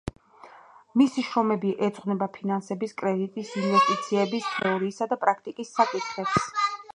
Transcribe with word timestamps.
მისი 1.01 1.23
შრომები 1.27 1.73
ეძღვნება 1.87 2.27
ფინანსების, 2.37 2.95
კრედიტის, 3.03 3.53
ინვესტიციების 3.65 4.49
თეორიისა 4.55 5.09
და 5.13 5.19
პრაქტიკის 5.27 5.77
საკითხებს. 5.77 6.51